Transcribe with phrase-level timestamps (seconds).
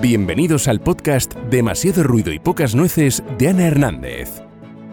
[0.00, 4.42] Bienvenidos al podcast Demasiado ruido y pocas nueces de Ana Hernández,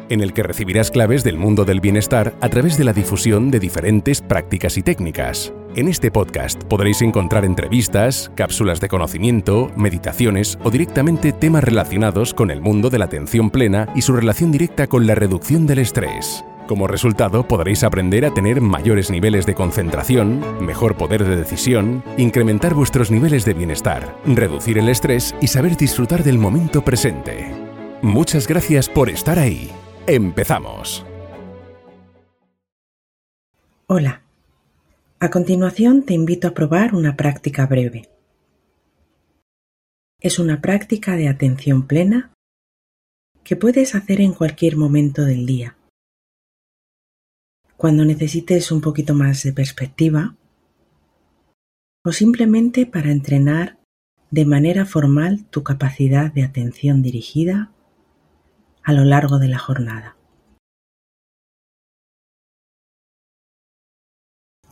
[0.10, 3.60] en el que recibirás claves del mundo del bienestar a través de la difusión de
[3.60, 5.52] diferentes prácticas y técnicas.
[5.76, 12.52] En este podcast podréis encontrar entrevistas, cápsulas de conocimiento, meditaciones o directamente temas relacionados con
[12.52, 16.44] el mundo de la atención plena y su relación directa con la reducción del estrés.
[16.70, 22.76] Como resultado, podréis aprender a tener mayores niveles de concentración, mejor poder de decisión, incrementar
[22.76, 27.52] vuestros niveles de bienestar, reducir el estrés y saber disfrutar del momento presente.
[28.04, 29.72] Muchas gracias por estar ahí.
[30.06, 31.04] Empezamos.
[33.88, 34.22] Hola.
[35.20, 38.12] A continuación te invito a probar una práctica breve.
[40.20, 42.32] Es una práctica de atención plena
[43.44, 45.78] que puedes hacer en cualquier momento del día
[47.80, 50.36] cuando necesites un poquito más de perspectiva
[52.04, 53.80] o simplemente para entrenar
[54.32, 57.72] de manera formal tu capacidad de atención dirigida
[58.84, 60.18] a lo largo de la jornada.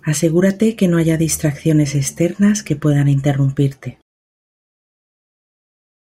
[0.04, 4.00] Asegúrate que no haya distracciones externas que puedan interrumpirte.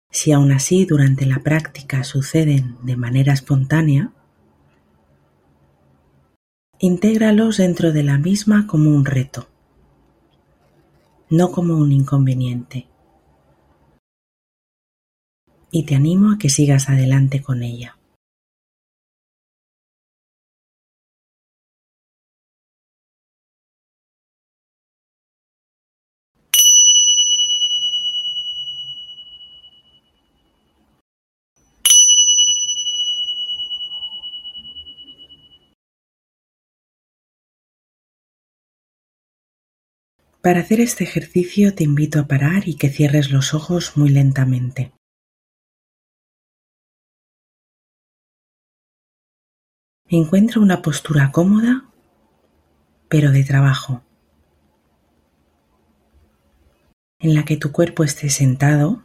[0.09, 4.11] Si aún así durante la práctica suceden de manera espontánea,
[6.79, 9.47] Intégralos dentro de la misma como un reto,
[11.29, 12.89] no como un inconveniente.
[15.71, 17.94] Y te animo a que sigas adelante con ella.
[40.45, 44.93] Para hacer este ejercicio te invito a parar y que cierres los ojos muy lentamente.
[50.07, 51.89] Encuentra una postura cómoda,
[53.09, 54.03] pero de trabajo,
[57.17, 59.03] en la que tu cuerpo esté sentado,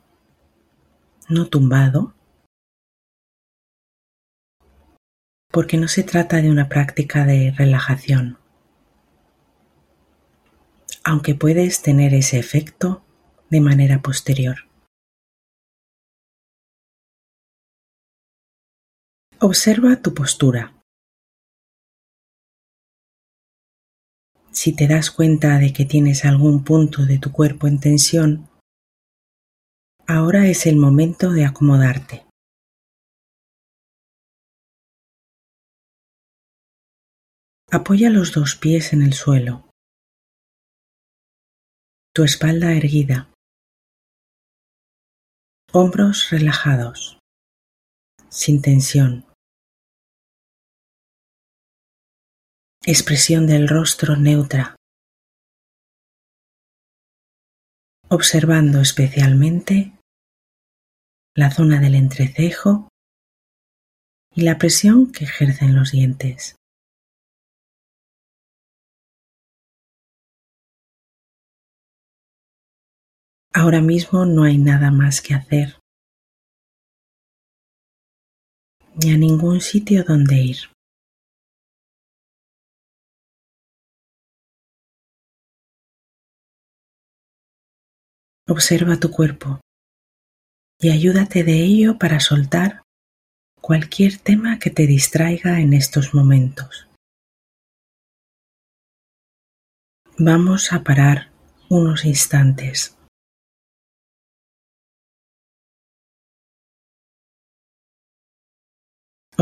[1.30, 2.14] no tumbado,
[5.50, 8.39] porque no se trata de una práctica de relajación
[11.04, 13.02] aunque puedes tener ese efecto
[13.48, 14.68] de manera posterior.
[19.40, 20.74] Observa tu postura.
[24.52, 28.48] Si te das cuenta de que tienes algún punto de tu cuerpo en tensión,
[30.06, 32.26] ahora es el momento de acomodarte.
[37.70, 39.69] Apoya los dos pies en el suelo
[42.12, 43.32] tu espalda erguida,
[45.72, 47.20] hombros relajados,
[48.28, 49.26] sin tensión,
[52.84, 54.74] expresión del rostro neutra,
[58.08, 59.96] observando especialmente
[61.36, 62.88] la zona del entrecejo
[64.34, 66.56] y la presión que ejercen los dientes.
[73.52, 75.80] Ahora mismo no hay nada más que hacer,
[78.94, 80.56] ni a ningún sitio donde ir.
[88.48, 89.60] Observa tu cuerpo
[90.80, 92.82] y ayúdate de ello para soltar
[93.60, 96.88] cualquier tema que te distraiga en estos momentos.
[100.18, 101.32] Vamos a parar
[101.68, 102.96] unos instantes.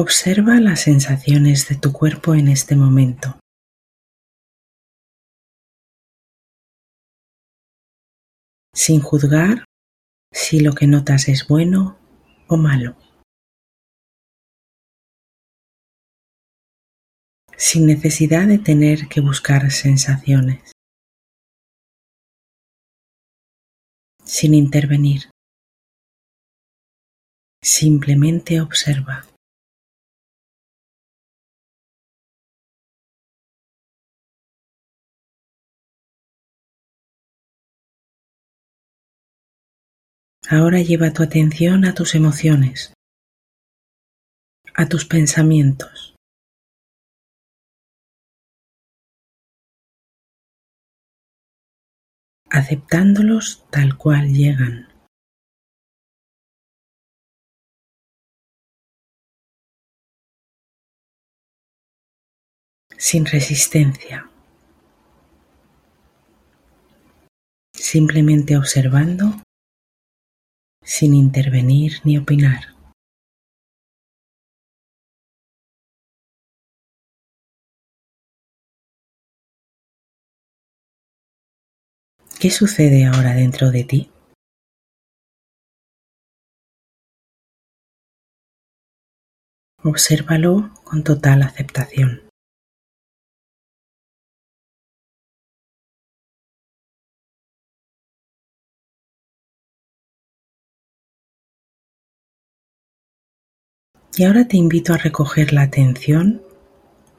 [0.01, 3.41] Observa las sensaciones de tu cuerpo en este momento.
[8.73, 9.65] Sin juzgar
[10.33, 11.99] si lo que notas es bueno
[12.47, 12.97] o malo.
[17.57, 20.71] Sin necesidad de tener que buscar sensaciones.
[24.25, 25.23] Sin intervenir.
[27.61, 29.27] Simplemente observa.
[40.51, 42.95] Ahora lleva tu atención a tus emociones,
[44.75, 46.15] a tus pensamientos.
[52.51, 54.89] aceptándolos tal cual llegan.
[63.01, 64.29] sin resistencia,
[67.73, 69.41] simplemente observando
[70.89, 72.75] sin intervenir ni opinar.
[82.41, 84.11] ¿Qué sucede ahora dentro de ti?
[89.85, 92.28] Obsérvalo con total aceptación.
[104.19, 106.43] Y ahora te invito a recoger la atención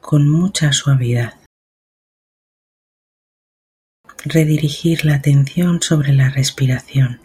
[0.02, 1.40] con mucha suavidad.
[4.22, 7.22] Redirigir la atención sobre la respiración.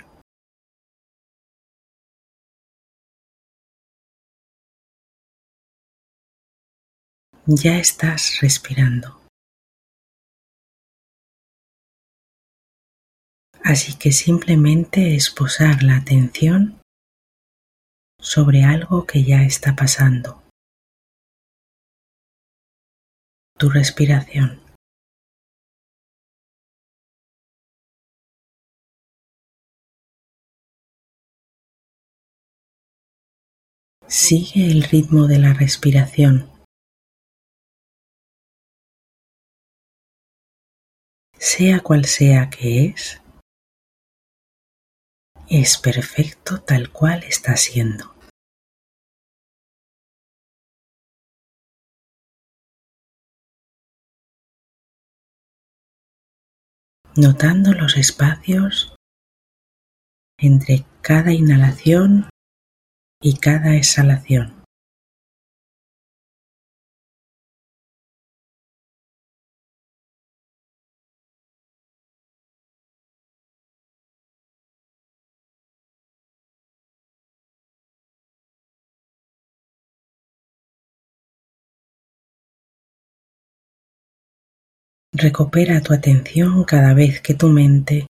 [7.46, 9.20] Ya estás respirando.
[13.62, 16.80] Así que simplemente es posar la atención
[18.26, 20.42] sobre algo que ya está pasando.
[23.60, 24.60] Tu respiración.
[34.08, 36.50] Sigue el ritmo de la respiración.
[41.38, 43.22] Sea cual sea que es,
[45.48, 48.15] es perfecto tal cual está siendo.
[57.16, 58.96] Notando los espacios
[60.38, 62.30] entre cada inhalación
[63.22, 64.65] y cada exhalación.
[85.18, 88.06] Recupera tu atención cada vez que tu mente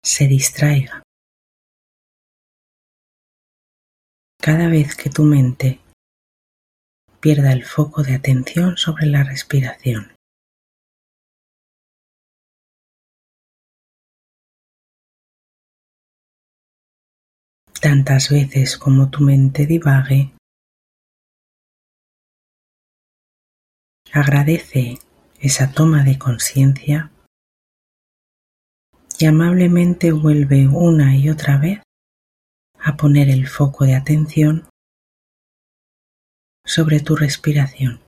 [0.00, 1.02] se distraiga.
[4.40, 5.80] Cada vez que tu mente
[7.20, 10.14] pierda el foco de atención sobre la respiración.
[17.80, 20.32] Tantas veces como tu mente divague,
[24.12, 25.00] agradece
[25.44, 27.12] esa toma de conciencia
[29.18, 31.82] y amablemente vuelve una y otra vez
[32.78, 34.66] a poner el foco de atención
[36.64, 38.03] sobre tu respiración.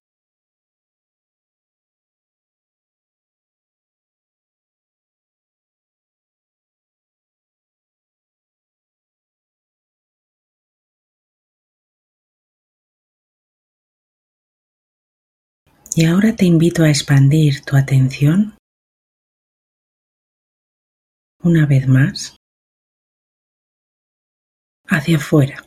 [15.98, 18.58] Y ahora te invito a expandir tu atención
[21.42, 22.36] una vez más
[24.86, 25.62] hacia afuera.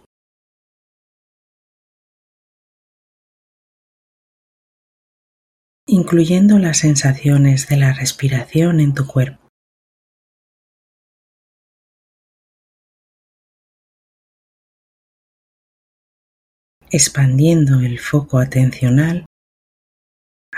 [5.92, 9.50] incluyendo las sensaciones de la respiración en tu cuerpo.
[16.92, 19.26] expandiendo el foco atencional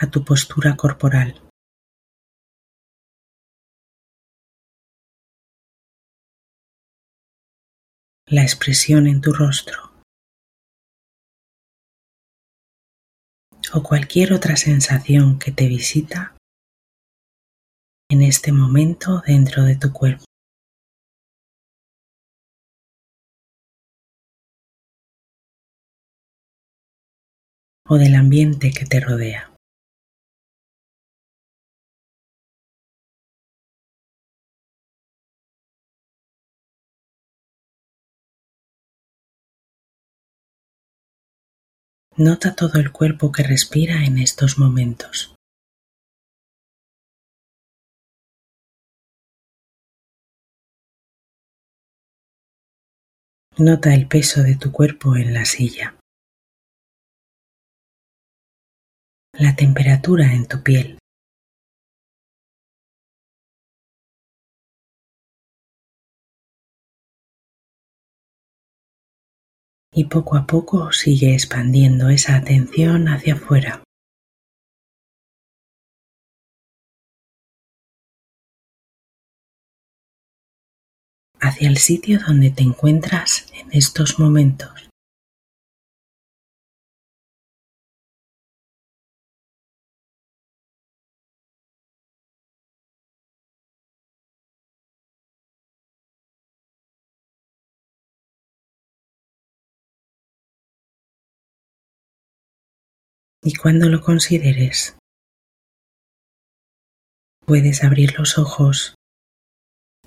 [0.01, 1.39] a tu postura corporal.
[8.27, 9.91] La expresión en tu rostro.
[13.73, 16.35] O cualquier otra sensación que te visita
[18.09, 20.25] en este momento dentro de tu cuerpo.
[27.89, 29.51] o del ambiente que te rodea.
[42.23, 45.33] Nota todo el cuerpo que respira en estos momentos.
[53.57, 55.97] Nota el peso de tu cuerpo en la silla.
[59.33, 61.00] La temperatura en tu piel.
[69.93, 73.83] Y poco a poco sigue expandiendo esa atención hacia afuera.
[81.41, 84.90] hacia el sitio donde te encuentras en estos momentos.
[103.43, 104.95] Y cuando lo consideres,
[107.43, 108.93] puedes abrir los ojos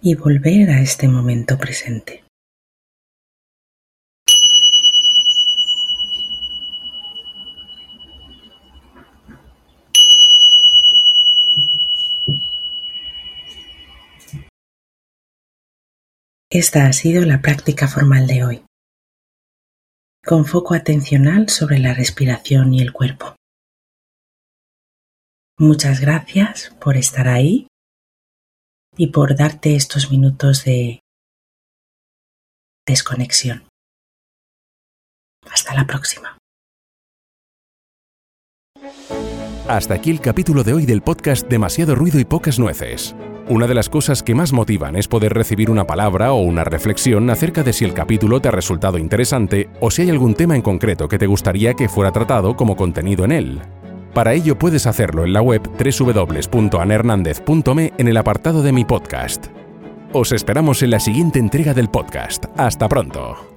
[0.00, 2.22] y volver a este momento presente.
[16.50, 18.64] Esta ha sido la práctica formal de hoy,
[20.24, 23.36] con foco atencional sobre la respiración y el cuerpo.
[25.58, 27.68] Muchas gracias por estar ahí
[28.96, 31.00] y por darte estos minutos de
[32.86, 33.68] desconexión.
[35.50, 36.38] Hasta la próxima.
[39.68, 43.14] Hasta aquí el capítulo de hoy del podcast Demasiado ruido y pocas nueces.
[43.46, 47.28] Una de las cosas que más motivan es poder recibir una palabra o una reflexión
[47.28, 50.62] acerca de si el capítulo te ha resultado interesante o si hay algún tema en
[50.62, 53.60] concreto que te gustaría que fuera tratado como contenido en él.
[54.14, 59.48] Para ello puedes hacerlo en la web www.anhernandez.me en el apartado de mi podcast.
[60.14, 62.46] Os esperamos en la siguiente entrega del podcast.
[62.56, 63.53] Hasta pronto.